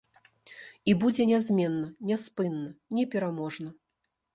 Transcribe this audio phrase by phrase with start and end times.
[0.93, 2.67] І будзе нязменна, няспынна,
[3.01, 3.69] непераможна.